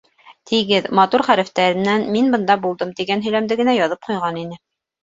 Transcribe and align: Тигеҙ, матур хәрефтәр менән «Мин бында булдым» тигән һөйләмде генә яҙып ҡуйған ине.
Тигеҙ, 0.51 0.87
матур 0.99 1.23
хәрефтәр 1.27 1.77
менән 1.83 2.09
«Мин 2.17 2.35
бында 2.37 2.59
булдым» 2.67 2.99
тигән 3.03 3.25
һөйләмде 3.29 3.63
генә 3.65 3.79
яҙып 3.81 4.07
ҡуйған 4.11 4.47
ине. 4.49 4.65